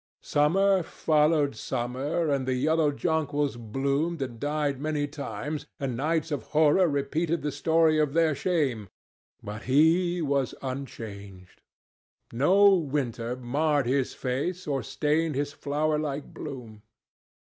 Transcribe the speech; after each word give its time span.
Summer 0.23 0.81
followed 0.81 1.55
summer, 1.55 2.27
and 2.31 2.47
the 2.47 2.55
yellow 2.55 2.91
jonquils 2.91 3.55
bloomed 3.55 4.19
and 4.23 4.39
died 4.39 4.81
many 4.81 5.05
times, 5.05 5.67
and 5.79 5.95
nights 5.95 6.31
of 6.31 6.41
horror 6.57 6.87
repeated 6.87 7.43
the 7.43 7.51
story 7.51 7.99
of 7.99 8.13
their 8.15 8.33
shame, 8.33 8.89
but 9.43 9.65
he 9.65 10.19
was 10.19 10.55
unchanged. 10.63 11.61
No 12.33 12.73
winter 12.73 13.35
marred 13.35 13.85
his 13.85 14.15
face 14.15 14.65
or 14.65 14.81
stained 14.81 15.35
his 15.35 15.53
flowerlike 15.53 16.33
bloom. 16.33 16.81